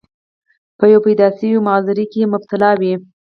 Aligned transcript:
پۀ 0.77 0.83
يو 0.91 0.99
پېدائشي 1.05 1.49
معذورۍ 1.65 2.05
کښې 2.11 2.23
مبتلا 2.33 2.71
وي، 2.79 2.93